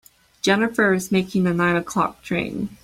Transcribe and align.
Jennifer 0.41 0.93
is 0.93 1.11
making 1.11 1.43
the 1.43 1.53
nine 1.53 1.75
o'clock 1.75 2.23
train. 2.23 2.75